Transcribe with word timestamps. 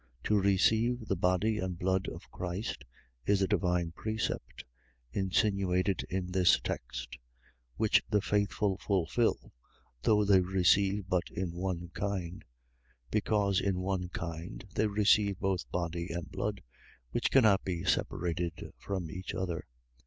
.To 0.23 0.39
receive 0.41 1.05
the 1.05 1.15
body 1.15 1.59
and 1.59 1.77
blood 1.77 2.07
of 2.07 2.27
Christ, 2.31 2.85
is 3.27 3.43
a 3.43 3.47
divine 3.47 3.91
precept, 3.91 4.63
insinuated 5.13 6.03
in 6.09 6.31
this 6.31 6.59
text; 6.63 7.19
which 7.75 8.01
the 8.09 8.19
faithful 8.19 8.79
fulfil, 8.79 9.51
though 10.01 10.25
they 10.25 10.39
receive 10.41 11.07
but 11.07 11.29
in 11.29 11.51
one 11.51 11.89
kind; 11.93 12.43
because 13.11 13.61
in 13.61 13.77
one 13.79 14.09
kind 14.09 14.65
they 14.73 14.87
receive 14.87 15.37
both 15.37 15.69
body 15.69 16.07
and 16.09 16.31
blood, 16.31 16.63
which 17.11 17.29
cannot 17.29 17.63
be 17.63 17.83
separated 17.83 18.71
from 18.79 19.11
each 19.11 19.35
other. 19.35 19.67